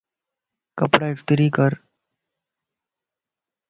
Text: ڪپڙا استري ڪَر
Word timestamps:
ڪپڙا 0.77 1.07
استري 1.13 1.47
ڪَر 1.57 1.71